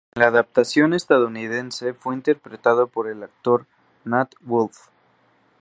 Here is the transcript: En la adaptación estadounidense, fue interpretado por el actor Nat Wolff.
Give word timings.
En 0.15 0.23
la 0.23 0.29
adaptación 0.29 0.95
estadounidense, 0.95 1.93
fue 1.93 2.15
interpretado 2.15 2.87
por 2.87 3.07
el 3.07 3.21
actor 3.21 3.67
Nat 4.03 4.31
Wolff. 4.41 4.87